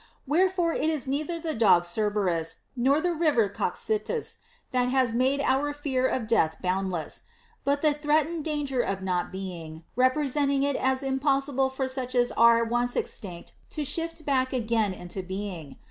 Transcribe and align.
Wherefore 0.25 0.73
it 0.73 0.89
is 0.89 1.05
neither 1.05 1.37
the 1.39 1.53
dog 1.53 1.85
Cerberus 1.85 2.61
nor 2.75 2.99
the 2.99 3.13
river 3.13 3.47
Cocytus 3.47 4.37
that 4.71 4.89
has 4.89 5.13
made 5.13 5.41
our 5.41 5.73
fear 5.73 6.07
of 6.07 6.25
death 6.25 6.57
bound 6.59 6.91
less; 6.91 7.25
but 7.63 7.83
the 7.83 7.93
threatened 7.93 8.43
danger 8.43 8.81
of 8.81 9.03
not 9.03 9.31
being, 9.31 9.83
represent 9.95 10.49
ing 10.49 10.63
it 10.63 10.75
as 10.75 11.03
impossible 11.03 11.69
for 11.69 11.87
such 11.87 12.15
as 12.15 12.31
are 12.31 12.63
once 12.63 12.95
extinct 12.95 13.53
to 13.69 13.85
shift 13.85 14.25
back 14.25 14.53
again 14.53 14.91
into 14.91 15.21
being. 15.21 15.77